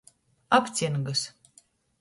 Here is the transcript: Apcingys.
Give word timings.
Apcingys. 0.57 1.21